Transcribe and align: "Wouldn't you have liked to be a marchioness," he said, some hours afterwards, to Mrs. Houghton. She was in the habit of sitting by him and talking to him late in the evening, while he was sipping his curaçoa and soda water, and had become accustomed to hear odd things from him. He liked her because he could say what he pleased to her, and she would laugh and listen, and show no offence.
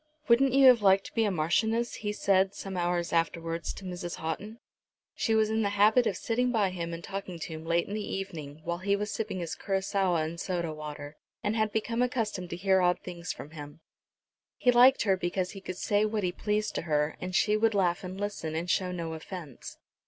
"Wouldn't 0.27 0.53
you 0.53 0.65
have 0.65 0.81
liked 0.81 1.05
to 1.05 1.13
be 1.13 1.25
a 1.25 1.29
marchioness," 1.29 1.97
he 1.97 2.11
said, 2.11 2.55
some 2.55 2.75
hours 2.75 3.13
afterwards, 3.13 3.71
to 3.73 3.83
Mrs. 3.85 4.15
Houghton. 4.15 4.57
She 5.13 5.35
was 5.35 5.51
in 5.51 5.61
the 5.61 5.69
habit 5.77 6.07
of 6.07 6.17
sitting 6.17 6.51
by 6.51 6.71
him 6.71 6.91
and 6.91 7.03
talking 7.03 7.37
to 7.37 7.53
him 7.53 7.65
late 7.67 7.85
in 7.87 7.93
the 7.93 8.01
evening, 8.15 8.61
while 8.63 8.79
he 8.79 8.95
was 8.95 9.11
sipping 9.11 9.37
his 9.41 9.55
curaçoa 9.55 10.25
and 10.25 10.39
soda 10.39 10.73
water, 10.73 11.17
and 11.43 11.55
had 11.55 11.71
become 11.71 12.01
accustomed 12.01 12.49
to 12.49 12.55
hear 12.55 12.81
odd 12.81 12.97
things 13.03 13.31
from 13.31 13.51
him. 13.51 13.79
He 14.57 14.71
liked 14.71 15.03
her 15.03 15.15
because 15.15 15.51
he 15.51 15.61
could 15.61 15.77
say 15.77 16.03
what 16.03 16.23
he 16.23 16.31
pleased 16.31 16.73
to 16.73 16.81
her, 16.89 17.15
and 17.21 17.35
she 17.35 17.55
would 17.55 17.75
laugh 17.75 18.03
and 18.03 18.19
listen, 18.19 18.55
and 18.55 18.67
show 18.67 18.91
no 18.91 19.13
offence. 19.13 19.77